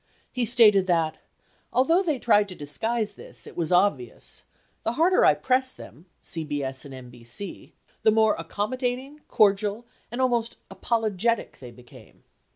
[0.31, 1.17] He stated that,
[1.71, 4.41] "although they tried to disguise this, it was obvious.
[4.81, 11.59] The harder I pressed them (CBS and NBC) the more accommodating, cordial, and almost apologetic
[11.59, 12.23] they became."